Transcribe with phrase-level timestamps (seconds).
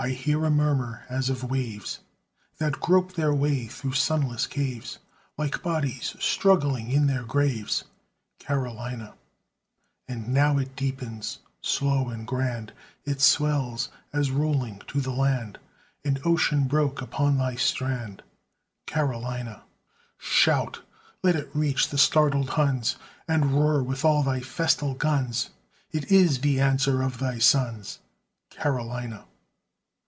[0.00, 1.98] I hear a murmur as of waves
[2.58, 5.00] That grope their way through sunless caves,
[5.36, 7.82] Like bodies struggling in their graves,
[8.38, 9.14] Carolina!
[10.06, 12.72] And now it deepens; slow and grand
[13.04, 15.58] It swells, as, rolling to the land,
[16.04, 18.22] An ocean broke upon thy strand,
[18.86, 19.62] Carolina!
[20.16, 20.80] Shout!
[21.24, 22.94] Let it reach the startled Huns!
[23.26, 25.50] And roar with all thy festal guns!
[25.90, 27.98] It is the answer of thy sons,
[28.50, 29.24] Carolina!